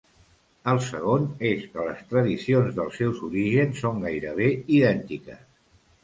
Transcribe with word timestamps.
El 0.71 0.79
segon 0.83 1.25
és 1.49 1.59
que 1.73 1.83
les 1.89 1.99
tradicions 2.13 2.71
dels 2.79 2.97
seus 3.01 3.19
orígens 3.27 3.83
són 3.83 4.01
gairebé 4.07 4.47
idèntiques. 4.79 5.45